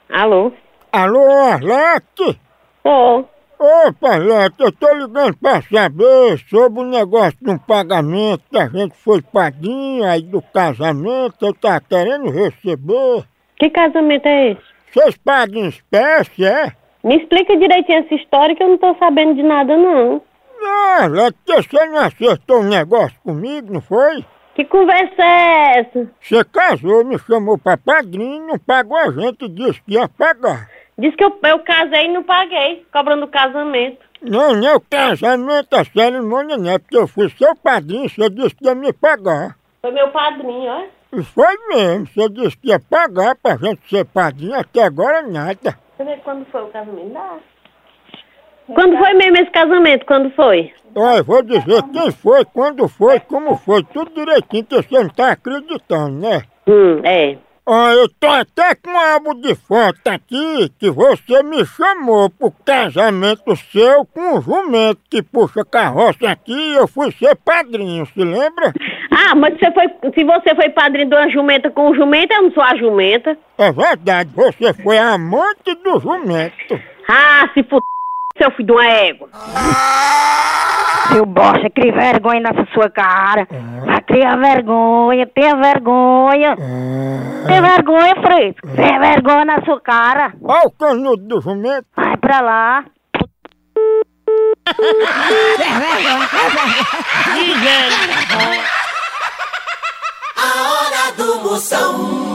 Alô? 0.09 0.53
Alô, 0.99 1.31
Arlete? 1.31 2.41
Ô, 2.83 3.23
Opa, 3.59 4.15
Arlete, 4.15 4.55
eu 4.61 4.73
tô 4.73 4.95
ligando 4.95 5.37
pra 5.37 5.61
saber 5.61 6.39
sobre 6.49 6.81
o 6.81 6.85
negócio 6.85 7.37
de 7.39 7.51
um 7.51 7.59
pagamento 7.59 8.43
que 8.51 8.57
a 8.57 8.67
gente 8.67 8.97
foi 8.97 9.21
padrinho 9.21 10.07
aí 10.07 10.23
do 10.23 10.41
casamento, 10.41 11.45
eu 11.45 11.53
tá 11.53 11.79
querendo 11.83 12.31
receber. 12.31 13.25
que 13.59 13.69
casamento 13.69 14.25
é 14.25 14.53
esse? 14.53 14.63
Vocês 14.91 15.19
pagam 15.19 15.65
em 15.65 15.69
espécie, 15.69 16.47
é? 16.47 16.73
Me 17.05 17.19
explica 17.19 17.55
direitinho 17.59 17.99
essa 17.99 18.15
história 18.15 18.57
que 18.57 18.63
eu 18.63 18.69
não 18.69 18.79
tô 18.79 18.95
sabendo 18.95 19.35
de 19.35 19.43
nada, 19.43 19.77
não. 19.77 20.23
Não, 20.59 21.03
Arlete, 21.03 21.37
você 21.47 21.85
não 21.85 21.99
acertou 21.99 22.61
um 22.61 22.71
negócio 22.71 23.21
comigo, 23.23 23.71
não 23.71 23.83
foi? 23.83 24.25
Que 24.55 24.65
conversa 24.65 25.23
é 25.23 25.81
essa? 25.81 26.11
Você 26.19 26.43
casou, 26.45 27.05
me 27.05 27.19
chamou 27.19 27.59
pra 27.59 27.77
padrinho, 27.77 28.47
não 28.47 28.59
pagou 28.59 28.97
a 28.97 29.11
gente 29.11 29.45
e 29.45 29.49
disse 29.51 29.83
que 29.83 29.93
ia 29.93 30.09
pagar. 30.09 30.71
Diz 30.99 31.15
que 31.15 31.25
eu, 31.25 31.39
eu 31.43 31.59
casei 31.59 32.07
e 32.07 32.13
não 32.13 32.23
paguei, 32.23 32.87
cobrando 32.91 33.27
o 33.27 33.29
casamento. 33.29 33.99
Não, 34.23 34.55
não 34.55 34.67
é 34.67 34.75
o 34.75 34.81
casamento, 34.81 35.75
a 35.75 35.85
cerimônia 35.85 36.57
não 36.57 36.71
é, 36.71 36.79
porque 36.79 36.97
eu 36.97 37.07
fui 37.07 37.29
seu 37.31 37.55
padrinho, 37.55 38.09
você 38.09 38.31
disse 38.31 38.55
que 38.55 38.65
ia 38.65 38.75
me 38.75 38.93
pagar. 38.93 39.57
Foi 39.83 39.91
meu 39.91 40.09
padrinho, 40.09 40.71
ó. 40.71 40.85
E 41.13 41.23
foi 41.23 41.55
mesmo, 41.69 42.07
você 42.07 42.29
disse 42.31 42.57
que 42.57 42.69
ia 42.69 42.81
pagar 42.81 43.37
pra 43.37 43.57
gente 43.57 43.81
ser 43.89 44.07
padrinho, 44.07 44.55
até 44.55 44.85
agora 44.85 45.21
nada. 45.23 45.79
Ver 45.99 46.19
quando 46.25 46.47
foi 46.47 46.63
o 46.63 46.69
casamento. 46.69 47.13
Dá. 47.13 47.37
Quando 48.75 48.97
foi 48.97 49.15
mesmo 49.15 49.37
esse 49.37 49.51
casamento? 49.51 50.07
Quando 50.07 50.31
foi? 50.31 50.73
Olha, 50.95 51.23
vou 51.23 51.43
dizer 51.43 51.83
quem 51.93 52.11
foi, 52.11 52.45
quando 52.47 52.89
foi, 52.89 53.21
como 53.21 53.57
foi, 53.59 53.85
tudo 53.85 54.11
direitinho, 54.15 54.65
que 54.65 54.77
você 54.77 54.99
não 54.99 55.11
tá 55.11 55.33
acreditando, 55.33 56.19
né? 56.21 56.43
Hum, 56.67 57.01
é. 57.05 57.37
Olha, 57.69 57.97
eu 57.97 58.09
tô 58.09 58.29
até 58.29 58.77
com 58.77 58.91
um 58.91 58.97
álbum 58.97 59.41
de 59.41 59.53
foto 59.57 60.07
aqui 60.07 60.71
que 60.79 60.89
você 60.89 61.43
me 61.43 61.67
chamou 61.67 62.31
pro 62.31 62.53
casamento 62.65 63.57
seu 63.57 64.05
com 64.07 64.37
um 64.37 64.41
jumento 64.41 65.01
que 65.11 65.21
puxa 65.21 65.65
carroça 65.65 66.31
aqui 66.31 66.53
e 66.53 66.77
eu 66.77 66.87
fui 66.87 67.11
ser 67.11 67.35
padrinho, 67.35 68.07
se 68.07 68.23
lembra? 68.23 68.73
Ah, 69.11 69.35
mas 69.35 69.59
você 69.59 69.73
foi, 69.73 69.87
se 70.15 70.23
você 70.23 70.55
foi 70.55 70.69
padrinho 70.71 71.09
de 71.09 71.17
uma 71.17 71.29
jumenta 71.29 71.69
com 71.69 71.91
um 71.91 71.95
jumento, 71.97 72.33
eu 72.33 72.43
não 72.43 72.53
sou 72.53 72.63
a 72.63 72.77
jumenta. 72.77 73.37
É 73.59 73.73
verdade, 73.73 74.31
você 74.33 74.73
foi 74.73 74.99
amante 74.99 75.75
do 75.83 75.99
jumento. 75.99 76.81
Ah, 77.09 77.51
se 77.53 77.61
f... 77.61 77.81
seu 78.39 78.51
filho 78.53 78.67
de 78.67 78.73
uma 78.73 78.87
égua. 78.87 79.29
Seu 81.13 81.25
bosta, 81.25 81.71
cria 81.71 81.93
vergonha 81.93 82.41
nessa 82.41 82.67
sua 82.73 82.91
cara. 82.91 83.47
Vai 83.85 84.01
criar 84.03 84.37
vergonha, 84.37 85.27
tenha 85.27 85.57
vergonha. 85.57 86.57
Tenha 87.47 87.63
vergonha, 87.63 88.15
fresco. 88.17 88.69
Tenha 88.75 88.99
vergonha 88.99 89.45
na 89.45 89.65
sua 89.65 89.81
cara. 89.81 90.33
Olha 90.43 90.67
o 90.67 90.71
canudo 90.71 91.23
do 91.23 91.41
jumento. 91.41 91.87
Vai 91.95 92.17
pra 92.17 92.41
lá. 92.41 92.85
A 100.37 100.71
hora 100.71 101.13
do 101.17 101.41
Moção. 101.41 102.26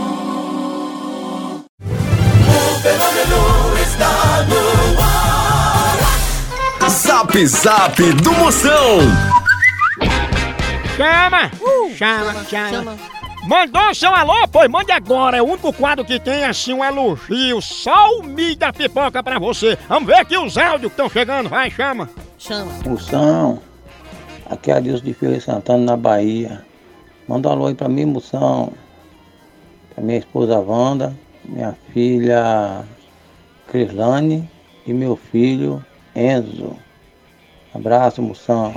Zap 7.22 7.46
Zap 7.46 8.14
do 8.24 8.32
Moção. 8.34 8.98
Chama! 10.98 11.52
chama, 11.96 12.44
chama. 12.46 12.98
Mandou 13.48 13.94
seu 13.94 14.12
alô? 14.12 14.48
Pois 14.52 14.68
mande 14.68 14.92
agora. 14.92 15.38
É 15.38 15.42
o 15.42 15.46
único 15.46 15.72
quadro 15.72 16.04
que 16.04 16.20
tem 16.20 16.44
assim 16.46 16.74
um 16.74 16.84
elogio. 16.84 17.62
Só 17.62 18.18
o 18.18 18.24
Mi 18.24 18.56
da 18.56 18.74
pipoca 18.74 19.22
pra 19.22 19.38
você. 19.38 19.78
Vamos 19.88 20.08
ver 20.08 20.16
aqui 20.16 20.36
os 20.36 20.58
áudios 20.58 20.92
que 20.92 21.00
estão 21.00 21.08
chegando. 21.12 21.48
Vai, 21.48 21.70
chama. 21.70 22.10
Chama. 22.40 22.72
Moção, 22.88 23.60
aqui 24.50 24.72
é 24.72 24.78
Adilson 24.78 25.06
de 25.06 25.14
Feira 25.14 25.36
de 25.36 25.44
Santana, 25.44 25.92
na 25.92 25.98
Bahia. 25.98 26.66
Manda 27.28 27.50
um 27.50 27.52
alô 27.52 27.68
aí 27.68 27.76
pra 27.76 27.88
mim, 27.88 28.06
Moção. 28.06 28.74
Pra 29.94 30.04
minha 30.04 30.18
esposa 30.18 30.58
Wanda, 30.58 31.16
minha 31.46 31.76
filha 31.94 32.84
Crislane 33.68 34.50
e 34.88 34.92
meu 34.92 35.16
filho 35.16 35.86
Enzo. 36.16 36.76
Abraço, 37.74 38.22
Moção. 38.22 38.74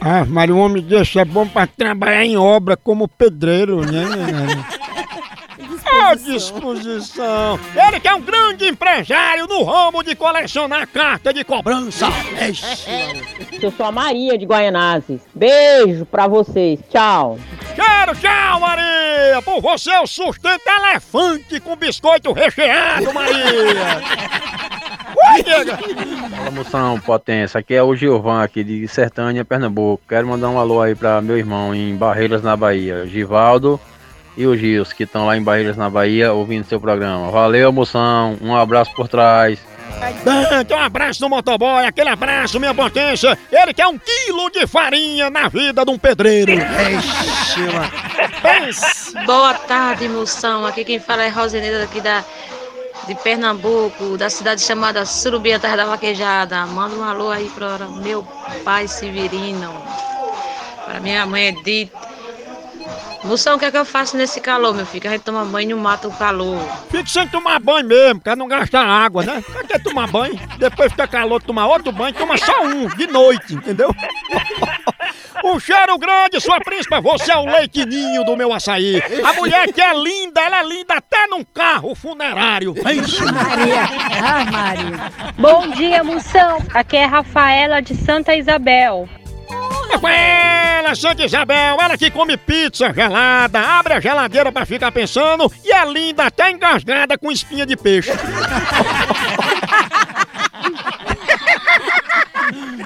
Ah, 0.00 0.24
mas 0.26 0.50
um 0.50 0.58
homem 0.58 0.82
desse 0.82 1.18
é 1.18 1.24
bom 1.24 1.46
pra 1.48 1.66
trabalhar 1.66 2.24
em 2.24 2.36
obra 2.36 2.76
como 2.76 3.08
pedreiro, 3.08 3.80
né? 3.80 4.04
À 6.02 6.14
disposição. 6.14 7.58
Ele 7.74 8.00
que 8.00 8.08
é 8.08 8.14
um 8.14 8.20
grande 8.20 8.66
empresário 8.66 9.46
no 9.46 9.62
ramo 9.62 10.02
de 10.02 10.14
colecionar 10.14 10.86
carta 10.88 11.32
de 11.32 11.42
cobrança. 11.44 12.08
Eu 13.62 13.70
sou 13.70 13.86
a 13.86 13.92
Maria 13.92 14.36
de 14.36 14.44
Guaianazes. 14.44 15.22
Beijo 15.34 16.04
pra 16.04 16.26
vocês. 16.26 16.78
Tchau. 16.90 17.38
Quero 17.74 18.14
tchau, 18.16 18.60
Maria! 18.60 19.40
Por 19.42 19.60
você 19.60 19.90
eu 19.96 20.06
sustento 20.06 20.62
elefante 20.66 21.58
com 21.60 21.74
biscoito 21.74 22.32
recheado, 22.32 23.12
Maria! 23.12 24.44
Fala 26.36 26.50
moção, 26.50 27.00
potência. 27.00 27.58
Aqui 27.58 27.74
é 27.74 27.82
o 27.82 27.94
Gilvan 27.96 28.42
aqui 28.42 28.62
de 28.62 28.86
Sertânia, 28.88 29.44
Pernambuco. 29.44 30.02
Quero 30.08 30.26
mandar 30.26 30.50
um 30.50 30.58
alô 30.58 30.82
aí 30.82 30.94
pra 30.94 31.20
meu 31.20 31.38
irmão 31.38 31.74
em 31.74 31.96
Barreiras 31.96 32.42
na 32.42 32.56
Bahia, 32.56 33.06
Givaldo 33.06 33.80
e 34.36 34.46
o 34.46 34.56
Gils, 34.56 34.92
que 34.92 35.04
estão 35.04 35.26
lá 35.26 35.36
em 35.36 35.42
Barreiras 35.42 35.76
na 35.76 35.88
Bahia 35.88 36.32
ouvindo 36.32 36.66
seu 36.66 36.80
programa. 36.80 37.30
Valeu, 37.30 37.72
moção. 37.72 38.36
Um 38.40 38.54
abraço 38.54 38.92
por 38.94 39.08
trás. 39.08 39.58
Então, 40.60 40.78
um 40.78 40.82
abraço 40.82 41.22
no 41.22 41.28
motoboy, 41.28 41.86
aquele 41.86 42.08
abraço, 42.08 42.58
minha 42.58 42.74
potência. 42.74 43.38
Ele 43.50 43.72
quer 43.72 43.86
um 43.86 43.98
quilo 43.98 44.50
de 44.50 44.66
farinha 44.66 45.30
na 45.30 45.48
vida 45.48 45.84
de 45.84 45.90
um 45.90 45.98
pedreiro. 45.98 46.52
Ixi. 46.52 47.60
Boa 49.24 49.54
tarde, 49.54 50.08
moção. 50.08 50.66
Aqui 50.66 50.84
quem 50.84 50.98
fala 50.98 51.22
é 51.24 51.28
Roseneida 51.28 51.78
daqui 51.80 52.00
da, 52.00 52.24
de 53.06 53.14
Pernambuco, 53.14 54.16
da 54.16 54.30
cidade 54.30 54.62
chamada 54.62 55.04
Surubim, 55.04 55.58
terra 55.58 55.76
da 55.76 55.84
vaquejada. 55.86 56.66
Manda 56.66 56.94
um 56.96 57.04
alô 57.04 57.30
aí 57.30 57.48
para 57.50 57.86
meu 57.86 58.26
pai 58.64 58.88
Severino, 58.88 59.72
para 60.84 61.00
minha 61.00 61.26
mãe 61.26 61.48
Edith. 61.48 61.90
Moção, 63.24 63.56
o 63.56 63.58
que 63.58 63.64
é 63.64 63.70
que 63.70 63.78
eu 63.78 63.86
faço 63.86 64.18
nesse 64.18 64.38
calor, 64.38 64.74
meu 64.74 64.84
filho? 64.84 65.08
A 65.08 65.12
gente 65.12 65.22
toma 65.22 65.46
banho 65.46 65.70
e 65.70 65.74
não 65.74 65.80
mata 65.80 66.06
o 66.06 66.12
calor. 66.12 66.60
Fique 66.90 67.10
sem 67.10 67.26
tomar 67.26 67.58
banho 67.58 67.86
mesmo, 67.86 68.20
pra 68.20 68.36
não 68.36 68.46
gastar 68.46 68.86
água, 68.86 69.24
né? 69.24 69.42
Pra 69.50 69.64
que 69.64 69.78
tomar 69.78 70.06
banho? 70.08 70.38
Depois 70.58 70.92
fica 70.92 71.08
calor, 71.08 71.42
tomar 71.42 71.66
outro 71.66 71.90
banho, 71.90 72.14
toma 72.14 72.36
só 72.36 72.64
um, 72.64 72.86
de 72.88 73.06
noite, 73.06 73.54
entendeu? 73.54 73.94
Um 75.44 75.60
cheiro 75.60 75.98
grande, 75.98 76.40
sua 76.40 76.58
príncipa, 76.58 77.02
você 77.02 77.30
é 77.30 77.36
o 77.36 77.44
leitinho 77.44 78.24
do 78.24 78.34
meu 78.34 78.50
açaí. 78.50 79.02
A 79.22 79.34
mulher 79.34 79.70
que 79.70 79.80
é 79.82 79.92
linda, 79.92 80.40
ela 80.40 80.60
é 80.60 80.62
linda 80.64 80.94
até 80.94 81.26
num 81.26 81.44
carro 81.44 81.94
funerário. 81.94 82.74
Ixi, 82.74 83.24
Maria. 83.24 83.82
Ah, 84.24 84.44
Maria. 84.50 85.12
Bom 85.36 85.68
dia, 85.68 86.02
moção. 86.02 86.62
Aqui 86.72 86.96
é 86.96 87.04
Rafaela 87.04 87.82
de 87.82 87.94
Santa 87.94 88.34
Isabel. 88.34 89.06
Rafaela, 89.92 90.94
Santa 90.94 91.26
Isabel, 91.26 91.76
ela 91.78 91.98
que 91.98 92.10
come 92.10 92.38
pizza 92.38 92.90
gelada, 92.94 93.60
abre 93.60 93.92
a 93.92 94.00
geladeira 94.00 94.50
pra 94.50 94.64
ficar 94.64 94.90
pensando 94.92 95.52
e 95.62 95.70
é 95.70 95.84
linda 95.84 96.24
até 96.24 96.50
engasgada 96.50 97.18
com 97.18 97.30
espinha 97.30 97.66
de 97.66 97.76
peixe. 97.76 98.10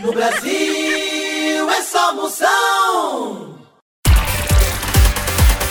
No 0.01 0.13
Brasil 0.13 1.08
é 1.79 1.83
só 1.83 2.13
moção. 2.13 3.55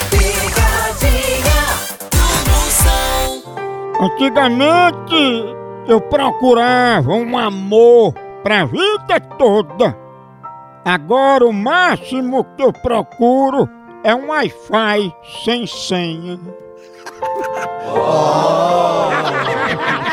Picadinha 0.10 1.62
do 2.12 2.26
moção. 2.50 3.44
Antigamente 4.00 5.56
eu 5.88 6.00
procurava 6.00 7.12
um 7.12 7.38
amor 7.38 8.14
pra 8.42 8.66
vida 8.66 9.20
toda. 9.38 9.98
Agora 10.86 11.46
o 11.46 11.52
máximo 11.52 12.46
que 12.56 12.64
eu 12.64 12.72
procuro 12.72 13.70
é 14.04 14.16
um 14.16 14.30
Wi-Fi 14.30 15.14
sem 15.44 15.68
senha. 15.68 16.40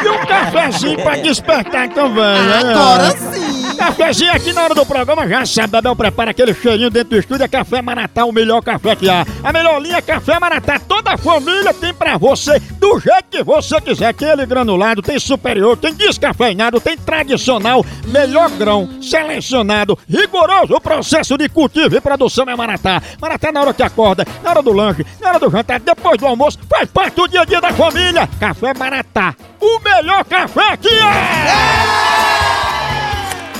E 0.04 0.08
um 0.08 0.26
cafezinho 0.26 1.02
pra 1.02 1.16
despertar 1.16 1.88
também, 1.88 2.42
né? 2.42 2.58
Agora 2.58 3.10
sim. 3.10 3.43
Cafezinho 3.84 4.32
aqui 4.32 4.50
na 4.54 4.62
hora 4.62 4.74
do 4.74 4.86
programa, 4.86 5.28
já 5.28 5.44
sabe, 5.44 5.76
Abel 5.76 5.94
prepara 5.94 6.30
aquele 6.30 6.54
cheirinho 6.54 6.88
dentro 6.88 7.10
do 7.10 7.18
estúdio, 7.18 7.44
é 7.44 7.48
Café 7.48 7.82
Maratá, 7.82 8.24
o 8.24 8.32
melhor 8.32 8.62
café 8.62 8.96
que 8.96 9.10
há. 9.10 9.26
A 9.42 9.52
melhor 9.52 9.78
linha 9.78 9.98
é 9.98 10.00
Café 10.00 10.40
Maratá, 10.40 10.78
toda 10.78 11.12
a 11.12 11.18
família 11.18 11.74
tem 11.74 11.92
pra 11.92 12.16
você, 12.16 12.58
do 12.80 12.98
jeito 12.98 13.24
que 13.30 13.42
você 13.42 13.78
quiser. 13.82 14.14
Tem 14.14 14.30
ele 14.30 14.46
granulado, 14.46 15.02
tem 15.02 15.18
superior, 15.18 15.76
tem 15.76 15.92
descafeinado, 15.92 16.80
tem 16.80 16.96
tradicional, 16.96 17.84
melhor 18.06 18.48
grão, 18.52 18.88
selecionado, 19.02 19.98
rigoroso 20.08 20.74
o 20.74 20.80
processo 20.80 21.36
de 21.36 21.46
cultivo 21.50 21.94
e 21.94 22.00
produção 22.00 22.46
é 22.48 22.56
Maratá. 22.56 23.02
Maratá 23.20 23.52
na 23.52 23.60
hora 23.60 23.74
que 23.74 23.82
acorda, 23.82 24.26
na 24.42 24.48
hora 24.48 24.62
do 24.62 24.72
lanche, 24.72 25.04
na 25.20 25.28
hora 25.28 25.38
do 25.38 25.50
jantar, 25.50 25.78
depois 25.78 26.16
do 26.16 26.26
almoço, 26.26 26.58
faz 26.70 26.88
parte 26.88 27.16
do 27.16 27.28
dia 27.28 27.42
a 27.42 27.44
dia 27.44 27.60
da 27.60 27.70
família. 27.70 28.26
Café 28.40 28.72
Maratá, 28.72 29.34
o 29.60 29.78
melhor 29.80 30.24
café 30.24 30.74
que 30.78 30.88
é! 30.88 32.33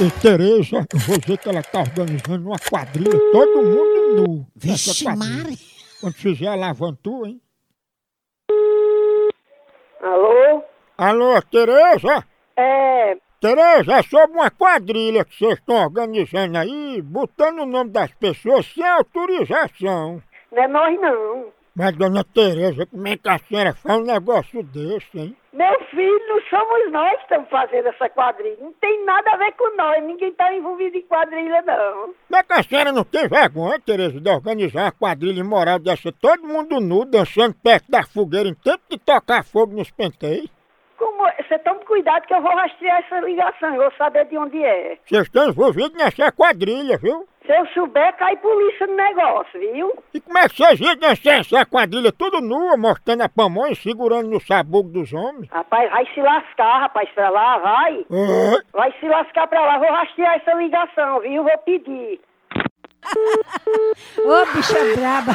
E 0.03 0.11
Tereza, 0.21 0.85
eu 0.93 0.99
vou 1.07 1.19
dizer 1.19 1.39
que 1.39 1.49
ela 1.49 1.63
tá 1.63 1.79
organizando 1.81 2.49
uma 2.49 2.59
quadrilha, 2.59 3.17
todo 3.31 3.63
mundo 3.63 4.17
nu. 4.17 4.47
nessa 4.57 4.91
Vixe, 4.91 5.05
quadrilha. 5.05 5.43
Mari. 5.45 5.59
Quando 6.01 6.15
fizer 6.15 6.49
a 6.49 6.55
lavantua, 6.57 7.29
hein? 7.29 7.41
Alô? 10.03 10.63
Alô, 10.99 11.43
Tereza? 11.43 12.25
É, 12.57 13.17
Tereza, 13.41 13.93
é 13.95 14.03
sobre 14.03 14.37
uma 14.37 14.51
quadrilha 14.51 15.25
que 15.25 15.37
vocês 15.37 15.59
estão 15.59 15.77
organizando 15.77 16.59
aí, 16.59 17.01
botando 17.01 17.61
o 17.61 17.67
nome 17.67 17.91
das 17.91 18.13
pessoas 18.15 18.67
sem 18.67 18.87
autorização. 18.87 20.21
não 20.51 20.63
é 20.63 20.69
nós 20.69 21.01
não. 21.01 21.53
Mas, 21.77 21.97
dona 21.97 22.23
Tereza, 22.23 22.87
como 22.87 23.09
é 23.09 23.17
que 23.17 23.29
a 23.29 23.37
senhora 23.37 23.75
faz 23.75 23.99
um 23.99 24.05
negócio 24.05 24.63
desse, 24.63 25.19
hein? 25.19 25.37
Meu 25.53 25.81
filho, 25.91 26.29
não 26.29 26.41
somos 26.43 26.93
nós 26.93 27.17
que 27.17 27.23
estamos 27.23 27.49
fazendo 27.49 27.89
essa 27.89 28.09
quadrilha. 28.11 28.57
Não 28.61 28.73
tem 28.75 29.05
nada 29.05 29.33
a 29.33 29.37
ver 29.37 29.53
com 29.53 29.77
nós. 29.77 30.05
Ninguém 30.05 30.29
está 30.29 30.55
envolvido 30.55 30.97
em 30.97 31.03
quadrilha, 31.03 31.63
não. 31.63 32.15
Como 32.29 32.37
é 32.37 32.43
que 32.45 32.53
a 32.53 32.63
senhora 32.63 32.93
não 32.93 33.03
tem 33.03 33.29
vergonha, 33.29 33.81
Tereza, 33.81 34.21
de 34.21 34.31
organizar 34.31 34.85
uma 34.85 34.93
quadrilha 34.93 35.41
imoral 35.41 35.81
dessa, 35.81 36.13
todo 36.13 36.47
mundo 36.47 36.81
nu, 36.81 37.05
dançando 37.05 37.55
perto 37.55 37.91
da 37.91 38.05
fogueira, 38.05 38.49
em 38.49 38.55
tempo 38.55 38.83
de 38.89 38.99
tocar 38.99 39.45
fogo 39.45 39.75
nos 39.75 39.91
penteios? 39.91 40.54
Como... 40.99 41.27
é? 41.27 41.37
Você 41.43 41.59
tome 41.59 41.85
cuidado 41.85 42.27
que 42.27 42.35
eu 42.35 42.41
vou 42.41 42.55
rastrear 42.55 42.99
essa 43.05 43.21
ligação. 43.21 43.75
Eu 43.75 43.83
vou 43.83 43.93
saber 43.99 44.25
de 44.27 44.37
onde 44.39 44.63
é. 44.63 44.99
Vocês 45.05 45.23
estão 45.23 45.49
envolvidos 45.49 45.97
nessa 45.97 46.31
quadrilha, 46.33 46.97
viu? 46.99 47.27
Se 47.45 47.53
eu 47.53 47.67
souber, 47.69 48.17
cai 48.17 48.37
polícia 48.39 48.87
no 48.87 48.95
negócio, 48.95 49.61
viu? 49.61 49.93
E 50.15 50.21
como 50.21 50.39
é 50.39 50.49
que 50.49 50.57
vocês 50.57 50.81
iam 50.81 50.97
dançar 50.97 51.41
essa 51.41 51.67
quadrilha 51.67 52.11
tudo 52.11 52.41
nua, 52.41 52.75
mostrando 52.77 53.21
a 53.21 53.29
pamonha 53.29 53.73
e 53.73 53.77
segurando 53.77 54.31
no 54.31 54.41
sabugo 54.41 54.89
dos 54.89 55.13
homens? 55.13 55.51
Rapaz, 55.51 55.91
vai 55.91 56.07
se 56.15 56.23
lascar, 56.23 56.79
rapaz, 56.81 57.09
pra 57.11 57.29
lá, 57.29 57.59
vai. 57.59 58.07
Oi? 58.09 58.63
Vai 58.73 58.93
se 58.99 59.07
lascar 59.07 59.47
pra 59.47 59.61
lá. 59.61 59.79
Vou 59.79 59.91
rastrear 59.91 60.37
essa 60.37 60.55
ligação, 60.55 61.21
viu? 61.21 61.45
Vou 61.45 61.59
pedir. 61.59 62.19
Ô, 64.19 64.29
oh, 64.29 64.47
bicha 64.55 64.97
braba. 64.97 65.33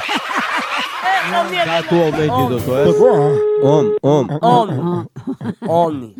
Atualmente, 1.79 2.27
tá 2.27 2.47
doutor. 2.47 2.79
É? 2.79 3.65
Homem, 3.65 3.97
homem. 4.01 4.39
Homem. 4.41 5.08
Homem. 5.67 6.15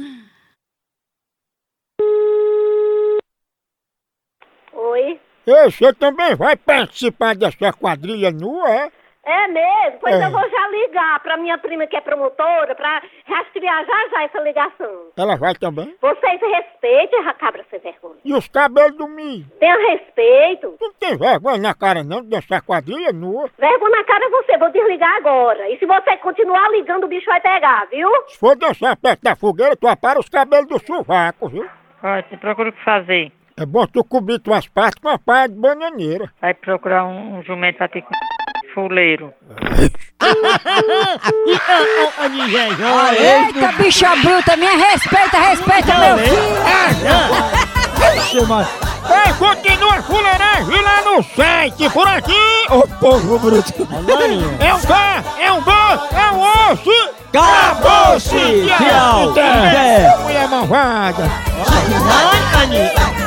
Oi? 4.74 5.20
Ei, 5.48 5.72
você 5.72 5.94
também 5.94 6.36
vai 6.36 6.56
participar 6.56 7.36
dessa 7.36 7.74
quadrilha 7.74 8.32
nua, 8.32 8.70
é? 8.70 8.92
É 9.26 9.48
mesmo? 9.48 10.00
Pois 10.00 10.16
É. 10.16 10.26
eu 10.26 10.32
vou 10.32 10.50
já 10.50 10.68
ligar 10.70 11.20
pra 11.22 11.38
minha 11.38 11.58
prima 11.58 11.86
que 11.86 11.96
é 11.96 12.02
promotora 12.02 12.74
pra 12.74 13.02
rastrear 13.28 13.86
já 13.86 14.08
já 14.10 14.24
essa 14.24 14.40
ligação. 14.40 15.08
Ela 15.18 15.36
vai 15.36 15.54
também? 15.56 15.94
Vocês 16.02 16.40
respeitem 16.42 17.28
a 17.28 17.34
cabra 17.34 17.64
sem 17.70 17.80
vergonha. 17.80 18.16
E 18.24 18.34
os 18.34 18.48
cabelos 18.48 18.96
do 18.98 19.08
milho? 19.08 19.46
Tenha 19.60 19.76
respeito. 19.92 20.76
Tu 20.80 20.86
não 20.86 20.94
tem 20.94 21.18
vergonha 21.18 21.58
na 21.58 21.76
cara 21.76 22.04
não 22.04 22.22
de 22.22 22.30
dançar 22.30 22.62
quadrilha 22.62 23.12
nua? 23.12 23.50
Vergonha 23.58 23.98
na 23.98 24.04
cara 24.04 24.26
é 24.26 24.30
você, 24.30 24.58
vou 24.58 24.72
desligar 24.72 25.16
agora. 25.18 25.70
E 25.70 25.78
se 25.78 25.86
você 25.86 26.18
continuar 26.18 26.70
ligando, 26.72 27.04
o 27.04 27.08
bicho 27.08 27.26
vai 27.26 27.42
pegar, 27.42 27.88
viu? 27.92 28.10
Se 28.28 28.38
for 28.40 28.56
dançar 28.56 28.96
perto 28.98 29.22
da 29.22 29.36
fogueira, 29.36 29.76
tu 29.76 29.88
apara 29.88 30.20
os 30.20 30.30
cabelos 30.30 30.68
do 30.68 30.80
sovaco, 30.80 31.50
viu? 31.50 31.68
Olha, 32.02 32.26
você 32.28 32.38
procura 32.38 32.70
o 32.70 32.74
que 32.74 32.84
fazer. 32.84 33.32
É 33.60 33.66
bom 33.66 33.86
tu 33.86 34.02
cobrir 34.06 34.40
tuas 34.40 34.68
partes 34.70 34.98
com 35.02 35.10
uma 35.10 35.20
palha 35.20 35.50
de 35.50 35.56
bananeira. 35.56 36.32
Vai 36.42 36.54
procurar 36.54 37.04
um, 37.04 37.40
um 37.40 37.44
jumento 37.44 37.78
pra 37.78 37.90
com 37.90 38.00
fuleiro. 38.74 39.34
Eita, 43.20 43.72
bicha 43.78 44.16
bruta, 44.18 44.56
me 44.58 44.68
respeita, 44.68 45.38
respeita 45.38 45.96
meu 45.98 46.18
filho. 46.18 46.40
Ei, 49.10 49.34
continua 49.34 50.02
fuleiragem 50.04 50.82
lá 50.82 51.02
no 51.02 51.24
site, 51.24 51.90
por 51.90 52.08
aqui, 52.08 52.66
ô 52.70 52.88
povo 53.00 53.40
bruto. 53.40 53.74
É 54.60 54.74
um 54.74 54.82
K, 54.82 55.24
é 55.40 55.52
um 55.52 55.62
B, 55.62 55.72
é 55.72 56.32
um 56.32 56.42
osso. 56.72 57.10
Acabou-se! 57.30 58.66
Tchau! 58.78 59.34
Mulher 60.24 60.48
malvada. 60.50 61.24
Ai, 61.68 62.64
Aninha. 62.64 63.19